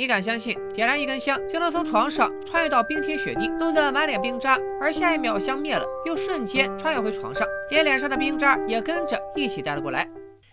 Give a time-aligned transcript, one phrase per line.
[0.00, 10.08] 你敢相信点燃一根香就能从床上穿越到冰天雪地，弄得满脸冰渣，而下一秒香灭了，又瞬间穿越回床上，连脸上的冰渣也跟着一起带了过来。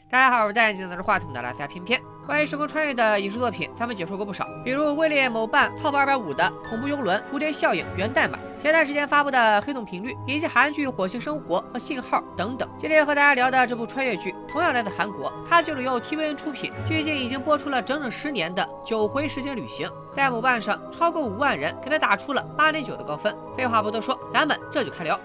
[0.10, 1.98] 大家好，我是戴眼镜拿着话筒的拉塞偏偏。
[2.28, 12.68] 关于时空穿越的影视作品，咱们解说过不少，比如位列某办 TOP 二百五的《恐怖游轮》《蝴蝶效应》《源代码》，前段时间发布的《黑洞频率》，以及韩剧《火星生活》和《信号》等等。
[12.78, 23.34] 今天和大家聊的这部穿越剧，同样来自韩国，它就是由 TVN 出品，距今已经播出了整整十年的《九回时间旅行》，在某办上超过五万人给他打出了八点九的高分。
[23.56, 25.18] 废话不多说，咱们这就开聊。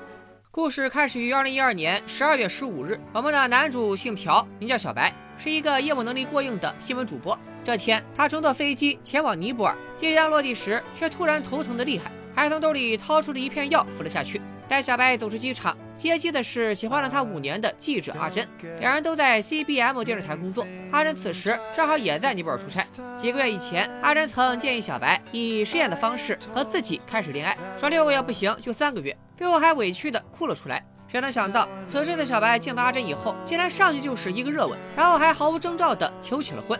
[0.52, 7.38] 故事开始于二零一二年十二月十五日，我们的男主姓朴，名叫小白，是一个业务能力过硬的新闻主播。
[7.64, 14.40] 这天，他乘坐飞机前往尼泊尔，即将落地时，却突然头疼的厉害，还从兜里掏出了一片药服了下去。
[14.68, 18.46] 带小白走出机场，接机的是喜欢了他五年的记者阿珍，
[18.80, 20.66] 两人都在 CBM 电视台工作。
[20.90, 22.82] 阿珍此时正好也在尼泊尔出差。
[23.16, 29.14] 几个月以前，阿珍曾建议小白以试验的方式和自己开始恋爱，说六个月不行就三个月。
[29.36, 30.82] 最后还委屈的哭了出来。
[31.11, 36.77] 谁能想到，此时的小白见到阿珍以后，竟然上去就是一个热吻，然后还毫无征兆的求起了婚。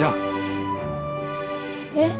[0.00, 0.12] 呀，
[1.94, 2.10] 예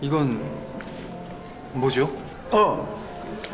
[0.00, 0.40] 이건
[1.74, 2.04] 뭐죠
[2.52, 3.00] 어,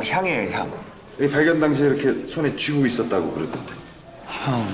[0.02, 0.72] 향이에요, 향.
[1.20, 3.72] 이 발견 당시에 이렇게 손에 쥐고 있었다고 그러던데.
[4.26, 4.66] 향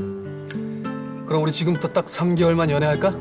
[1.26, 3.12] 그럼 우리 지금부터 딱 3개월만 연애할까?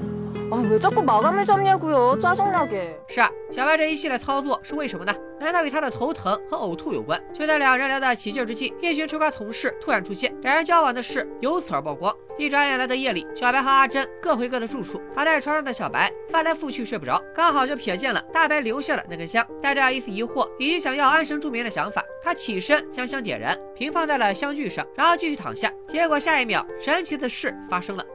[0.51, 5.13] 아왜자꾸마감을잡냐고요짜증나게是啊，小白这一系列操作是为什么呢？
[5.39, 7.21] 难道与他的头疼和呕吐有关？
[7.33, 12.15] 就在两人聊得起劲之际，一群吃瓜同事突然出现，两人交往的事由此而曝光。
[12.37, 25.71] 一转眼来到夜里，小白和阿珍各回各的住处，躺在床上的小白翻来覆去睡不着，刚好就瞥见了大白留下的那根香，带着一丝疑惑以及想要安神助眠的想法，他起身将香点燃，平放在了香具上，然后继续躺下。
[25.85, 28.05] 结果下一秒，神奇的事发生了。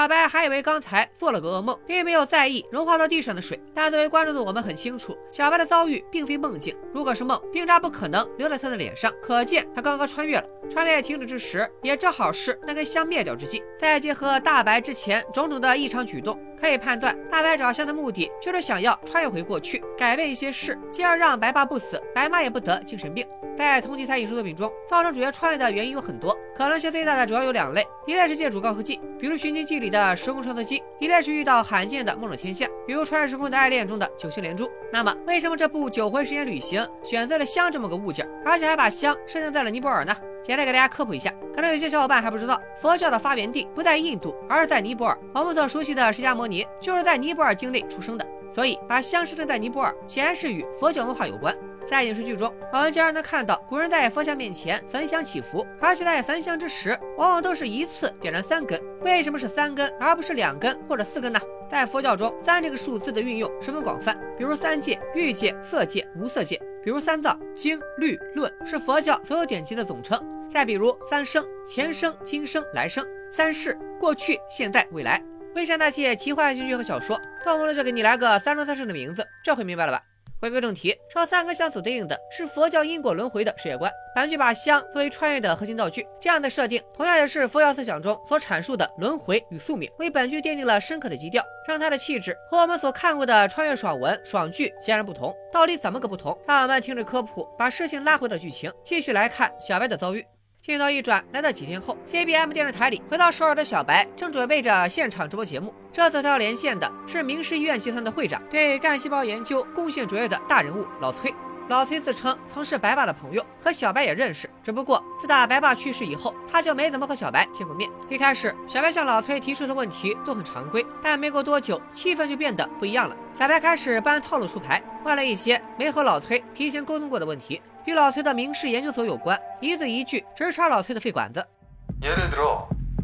[0.00, 3.60] 小白还以为刚才做了个噩梦，并没有在意融化到地上的水。
[3.74, 6.74] 但作为观众的我们很清楚，小白的遭遇并非梦境。
[6.94, 10.44] 如果是梦，冰渣不可能留在他的脸上，可见他刚刚穿越了。
[10.70, 13.62] 穿越停止之时，也正好是那根香灭掉之际。
[13.78, 23.26] 再结合大白之前种种的异常举动，可以判断大白找香的目的就是想要穿越回过去，改变一些事，进而让白爸不死，白妈也不得精神病。
[23.60, 34.70] 在通缉菜艺术作品中，造成主角创业的原因有很多，可能性最大的主要有两类：一类是借助高科技，比如《寻秦记》里的时空穿梭机；一类是遇到罕见的梦中天象，比如《穿越时空的爱恋》中的九星连珠。
[34.90, 40.16] 那么，为什么这部《九回时间旅行》选择了香这么个物件，而且还把香设定在了尼泊尔呢？
[40.42, 45.18] 简单给大家科普一下，可能有些小伙伴还不知道，佛教的发源地不在印度，而是在尼泊尔。
[45.34, 48.26] 我们所熟悉的释迦摩尼就是在尼泊尔境内出生的。
[48.52, 51.54] 所以，把香设定在尼泊尔，显然是与佛教文化有关。
[51.84, 58.80] 在影视剧中，我们经常能看到古人在佛像面前焚香祈福，而且在焚香之时，往往都是一次点燃三根。
[59.02, 61.40] 为什么是三根，而不是两根或者四根呢？
[61.68, 70.18] 在佛教中，三这个数字的运用十分广泛，比如三界、欲界、色界、无色界；比如三藏、经、律、论是佛教所有典籍的总称；
[70.48, 75.22] 再比如三生：前生、今生、来生；三世：过去、现在、未来。
[75.54, 79.26] 为啥那些奇幻爱情剧和小说动不动就给你来个三生三世的名字？
[79.42, 80.00] 这回明白了吧？
[80.40, 83.92] 回归正题，说三根香所对应的是佛教因果轮回的世界观。
[84.14, 95.34] 本剧把香作为穿越的核心道具，这样的设定同样也是佛教思想中所阐述的轮回与宿命，为本剧奠定了深刻的基调，让它的气质和我们所看过的穿越爽文爽剧截然不同。
[95.52, 96.36] 到底怎么个不同？
[96.46, 100.24] 让我们听着科普，把事情拉回到剧情，继续来看小白的遭遇。
[100.62, 105.74] 镜头一转，来到几天后，CBM 电视台里，回到首尔的小白正准备着现场直播节目。
[105.90, 111.34] 这次他要连线的是明石医院集团的会长，对干细胞研究贡献卓越的大人物老崔。
[111.68, 114.50] 老崔自称曾是白爸的朋友，和小白也认识。
[114.62, 117.90] 只不过自打白爸去世以后，他就没怎么和小白见过面。
[118.10, 123.16] 一开始，小白向老崔提出的问题都很常规，但没过多久，气氛就变得不一样了。
[123.32, 127.62] 小白开始不按套路出牌，问了一些没和老崔提前沟通过的问题。
[127.85, 131.45] 与老崔的明氏研究所有关，一字一句直插老崔的肺管子。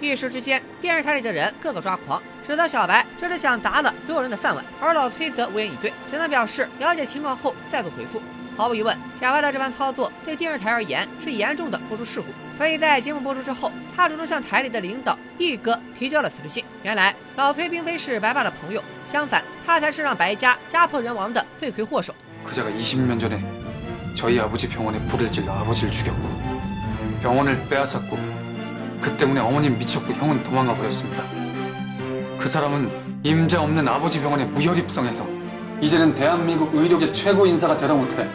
[0.01, 8.21] 一时之间，电视台里的人个个抓狂，指责小白这是想砸了所有人的饭碗，而老崔则无言以对，只能表示了解情况后再做回复。
[8.55, 12.27] 毫无疑问，小白的这番操作对电视台而言是严重的播出事故，
[12.57, 16.63] 所以在节目播出之后，他主动向台里的领导一哥提交了辞职信。
[16.81, 22.13] 原来老崔并非是白爸的朋友，相反，他才是让白家家破人亡的罪魁祸首。
[22.45, 23.37] 그자가20년전에
[24.14, 26.22] 저희 아버지 병원에 불을 질러 아버지를 죽였고
[27.20, 28.16] 병원을 빼앗았고
[29.00, 31.24] 그 때문에 어머님 미쳤고 형은 도망가 버렸습니다.
[32.38, 32.90] 그 사람은
[33.22, 35.26] 임자 없는 아버지 병원에 무혈입성해서
[35.80, 38.28] 이제는 대한민국 의료계 최고 인사가 되다 못해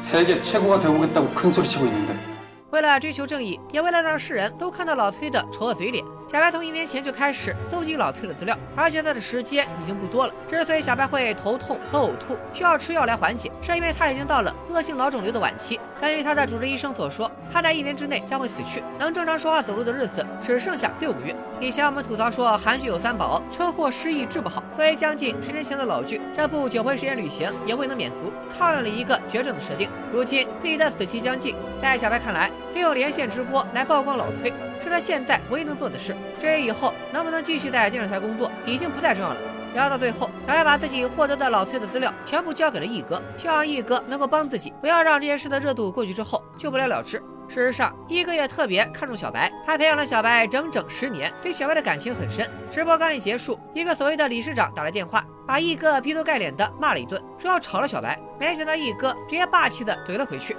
[0.00, 2.35] 세계 최고가 되어보겠다고 큰소리치고 있는데
[2.70, 10.34] 为了追求正义，也为了让世人都看到老崔的丑恶嘴脸，小白从一年前就开始搜集老崔的资料，而且他的时间已经不多了。
[10.48, 15.78] 之所以小白会头痛和呕吐，需要吃药来缓解，是因为他已经到了恶性脑肿瘤的晚期。
[16.00, 21.34] 根据他的主治医生所说，他在一年之内将会死去，能正常说话走路的日子只剩下六个月。
[21.58, 24.62] 以前我们吐槽说韩剧有三宝，车祸、失忆治不好。
[24.74, 29.88] 作为将近十年前的老剧，这部《九回时间旅行》也未能免俗，套了一个绝症的设定。
[30.12, 34.52] 如今自己的死期将近，在小白看来，利用连线直播来曝光老崔，
[34.84, 36.14] 是他现在唯一能做的事。
[36.38, 39.36] 至于以后能不能继续在电视台工作，已经不再重要了。
[39.72, 47.22] 聊到最后，小白把自己获得的老崔的资料全部交给了一哥，希望一哥能够帮自己，不要让这件事的热度过去之后就不了了之。
[47.47, 52.49] 事实上，一哥也特别看重小白，他培养了小白整整十年，对小白的感情很深。
[52.69, 58.17] 直播刚一结束，一个所谓的理事长打来电话，把一哥劈头盖脸的骂了一顿，说要炒了小白。
[58.39, 60.55] 没想到一哥直接霸气的怼了回去。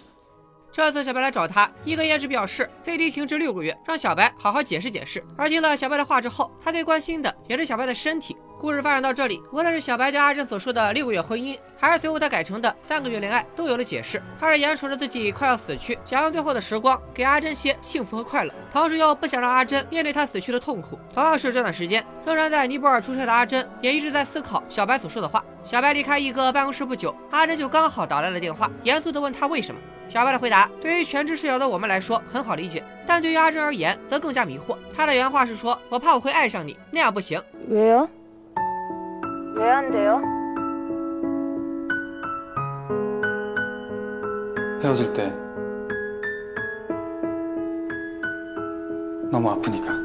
[0.72, 5.22] 这次小白来找他，一哥也只表示最低停职六个月，让小白好好解释解释。
[5.36, 8.36] 而听了小白的话之后，他最关心的也是小白的身体。
[8.63, 14.23] 故事发展到这里，无论是小白对阿珍所说的六个月婚姻，还是随后他改成的三个月恋爱，都有了解释。
[14.39, 20.97] 他是眼瞅着自己快要死去，想用最后的时光给阿珍些幸福和快乐，同时又不想让阿珍面对他死去的痛苦。
[21.13, 25.43] 同样是这段时间，仍然在尼泊尔出差的阿珍，也一直在思考小白所说的话。
[25.65, 29.81] 小白离开一哥办公室不久，阿珍就刚好打来了电话，严肃地问他为什么。
[30.07, 34.77] 小白的回答对于全知视角的我们来说很好理解，但对于阿珍而言则更加迷惑。
[34.95, 38.07] 他的原话是说：“我怕我会爱上你，那样不行。”왜요
[39.56, 40.20] 왜안 돼요?
[44.82, 45.32] 헤어질 때
[49.30, 49.98] 너무 아프니까.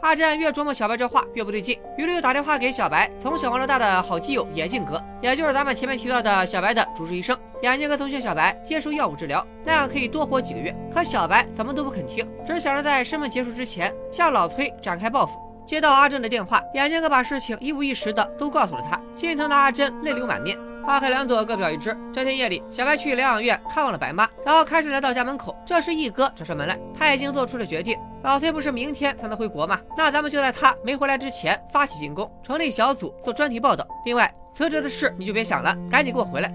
[0.00, 7.36] 阿珍越琢磨小白这话越不对劲，于是又打电话给小白从小玩到大的好基友眼镜哥，也就是咱们前面提到的小白的主治医生。
[7.62, 10.72] 眼镜哥曾劝小白接受药物治疗，那样可以多活几个月。
[10.92, 15.40] 可小白怎么都不肯听，只想着在身份结束之前向老崔展开报复。
[15.71, 20.57] 接到阿珍的电话，眼镜哥把事情一五一十的都告诉了他，心疼的阿珍泪流满面。
[20.83, 21.97] 花开两朵，各表一枝。
[22.11, 25.55] 这天夜里，小白去疗养院看望了白妈，然后开车来到家门口。
[25.65, 27.97] 这时，一哥找上门来，他已经做出了决定。
[28.21, 29.79] 老崔不是明天才能回国吗？
[29.95, 33.87] 那咱们就在他没回来之前发起进攻，成立小组做专题报道。
[34.05, 36.53] 另外，辞职的事你就别想了，赶紧给我回来。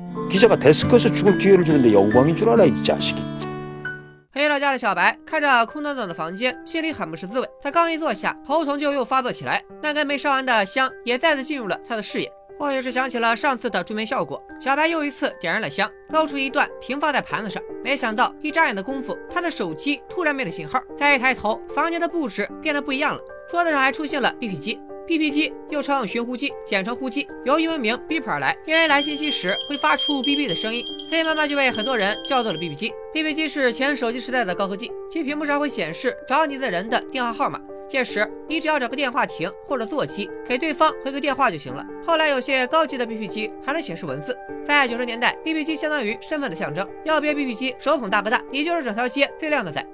[4.36, 7.48] 回到家的小白看着空荡荡的房间，心里很不是滋味。
[7.58, 9.64] 他刚一坐下，头疼就又发作起来。
[9.82, 12.30] 那根没烧完的香也再次进入了他的视野。
[12.58, 17.62] 或许是想起了上次的助眠效果，小白又一次点燃了香，捞出一段平放在盘子上。
[17.82, 20.82] 没想到一眨眼的功夫，他的手机突然没了信号。
[20.94, 24.78] 再一抬头，房间的布置变得不一样了，桌子上还出现了 BP 机。
[25.06, 32.92] BP 机又称寻呼机，简称呼机，由英文名 Beep 而来，因为来信息时会发出哔哔的声音，所以慢慢就被很多人叫做了 BB 机。
[33.14, 37.60] BB 机是前手机时代的高科技，其屏幕上会显示找你的人的电话号码。
[37.88, 41.86] 届时，你只要找个电话亭或者座机，给对方回个电话就行了。
[42.04, 44.36] 后来有些高级的 BP 机还能显示文字。
[44.64, 49.86] 在九十年代，BP 机相当于身份的象征，要别 BP 机手捧大哥大，你就是整条街最靓的仔。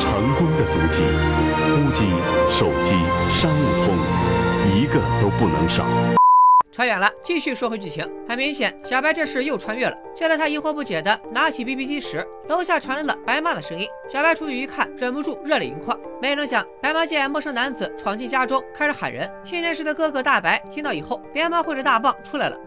[0.00, 1.02] 成功的足迹，
[1.70, 2.04] 呼机、
[2.50, 2.90] 手机、
[3.32, 3.94] 商务通，
[4.74, 5.86] 一个都不能少。
[6.72, 8.04] 扯远了，继续说回剧情。
[8.28, 9.96] 很明显，小白这是又穿越了。
[10.12, 13.86] 就在他疑惑不解的拿起 BB 机时，楼下传来了白妈的声音。
[14.12, 15.96] 小白出去一看，忍不住热泪盈眶。
[16.20, 19.30] 没成想，白妈见陌生男子闯进家中，开始喊人。
[19.44, 22.58] 青年时的哥哥大白听到以后，连忙挥着大棒出来了。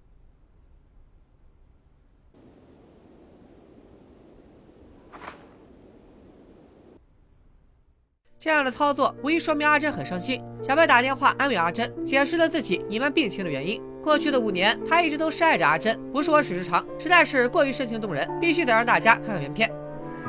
[8.40, 10.40] 这样的操作无疑说明阿珍很伤心。
[10.62, 13.82] 小白打电话安慰阿珍，解释了自己隐瞒病情的原因。
[14.04, 19.68] 过去的五年，他一直都深爱着阿珍，不是我水之长，实在是过于深情动人，必须得让大家看看原片。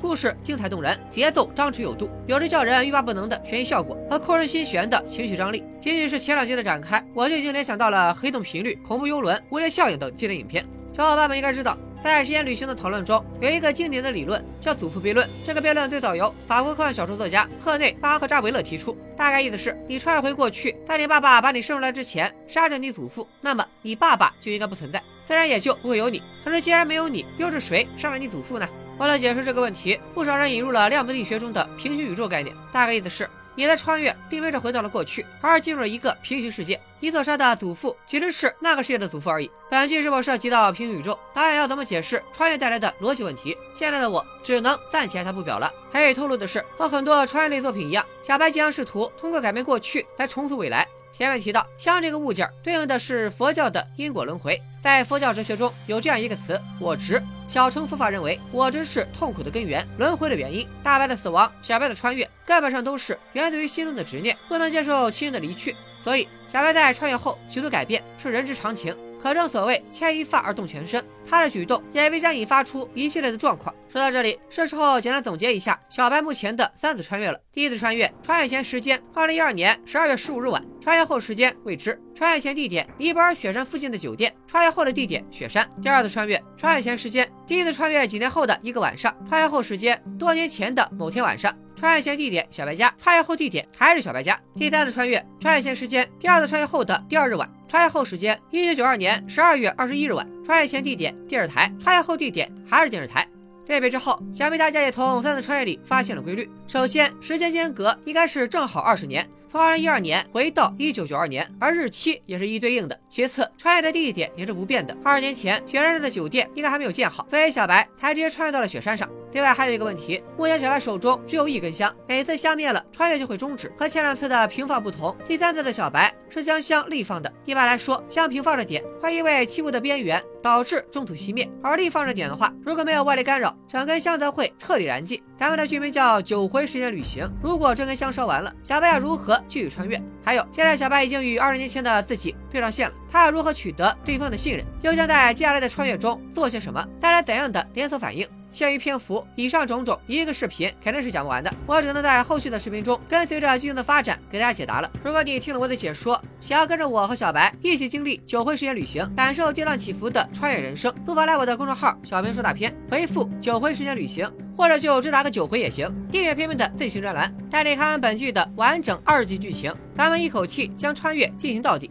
[0.00, 5.62] 故事精彩动人，节奏张弛有度，有着叫人欲罢不能的悬疑效果和扣人心弦的情绪张力。
[5.78, 10.64] 仅仅是前两集的展开，我就已经联想到了《黑洞频率》《恐怖游轮》《蝴蝶效应》等经典影片。
[10.96, 11.76] 小伙伴们应该知道。
[12.02, 15.28] 在时间旅行的讨论中，有一个经典的理论叫祖父悖论。
[15.44, 18.96] 这个悖论最早由法国科幻小说作家赫内·巴赫扎维勒提出。
[19.14, 26.22] 大概意思是，你穿越回过去，在你爸爸把你生出来之前杀掉你祖父，那么你爸爸就应该不存在，自然也就不会有你。
[26.42, 28.66] 可是既然没有你，又是谁杀了你祖父呢？
[29.00, 32.54] 为了解释这个问题，不少人引入了量子力学中的平行宇宙概念。
[32.70, 33.28] 大概意思是。
[33.56, 36.80] 你的穿越并非是回到了过去，而是进入了一个平行世界。
[37.00, 39.50] 你所杀的祖父其实是那个世界的祖父而已。
[39.68, 43.56] 本剧是否涉及到平行宇宙，导演要怎么解释穿越带来的逻辑问题？
[43.74, 45.70] 现在的我只能暂且他不表了。
[45.92, 50.86] 可以透露的是，和很多穿越类作品一样，小白即将试图通过改变过去来重塑未来。
[51.10, 54.58] 前面提到，香这个物件对应的是佛教的因果轮回。
[54.80, 57.20] 在佛教哲学中有这样一个词“我执”。
[57.50, 60.64] 小城佛法认为，我真是痛苦的根源，轮回的原因。
[60.84, 65.74] 大白的死亡，小白的穿越，根本上都是源自于心中的执念，不能接受亲人的离去。
[66.04, 68.96] 所以，小白在穿越后企图改变，是人之常情。
[69.20, 73.74] 可正所谓牵一发而动全身，他的举动也必将引发出一系列的状况。
[73.88, 77.38] 说到这里，是时候简单总结一下小白目前的三次穿越了。
[77.52, 82.00] 第一次穿越，穿越前时间二零一二年十二月十五日晚，穿越后时间未知。
[82.14, 85.68] 穿越前地点尼泊尔雪山附近的酒店，穿越后的地点雪山。
[85.82, 91.54] 第二次穿越，穿越前时间第一次穿越几年后的一个晚上，穿越后时间多年前的某天晚上。
[91.76, 94.38] 穿越前地点小白家，穿越后地点还是小白家。
[94.54, 97.50] 第三次穿越，穿越前时间第二次穿越后的第二日晚。
[97.70, 100.28] 穿越后时间：一九九二年十二月二十一日晚。
[100.44, 101.72] 穿越前地点：电视台。
[101.80, 103.24] 穿越后地点还是电视台。
[103.64, 106.50] 对比之后，想必大家也从三次穿越里发现了规律。
[106.66, 109.24] 首先，时间间隔应该是正好二十年。
[109.46, 113.00] 从二零一二年回到一九九二年，而日期也是一对应的。
[113.08, 114.96] 其次，穿越的地点也是不变的。
[115.04, 119.08] 二十年前，雪山上的酒店应该还没有建好，所以小白才直接穿越到了雪山上。
[119.32, 123.72] 另外还有一个问题，目前小白手中只有一根香，每次香灭了，穿越就会终止。
[123.76, 127.32] 和前两次的平放不同，第三次的小白是将香立放的。
[127.44, 135.22] 一般来说，香平放着点会因为器物的边缘导致中途熄灭，而立放着点的话，如果没有外力干扰，整根香则会彻底燃尽。
[135.38, 140.00] 咱们的剧名叫《九回时间旅行》，如果这根香烧完了，小白要如何继续穿越？
[140.24, 144.64] 还有，现在小白已经与二十年前的自己对上线了，他要如何取得对方的信任？
[144.82, 148.28] 又将在接下来的穿越中做些什么，带来怎样的连锁反应？
[148.52, 154.90] 限于篇幅，以上种种一个视频肯定是讲不完的，我只能在后续的视频中跟随着剧情的发展给大家解答了。
[155.04, 165.88] 如果你听了我的解说，想要跟着我和小白一起经历九回时间旅行，感受跌宕起伏的穿越人生，不妨来我的公众号“小明说大片”，回复“九回时间旅行”，或者就直达个九回也行。
[166.10, 171.90] 订阅片面的最新专栏，带你看完本剧的完整二季剧情，咱们一口气将穿越进行到底。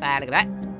[0.00, 0.71] 拜了个拜。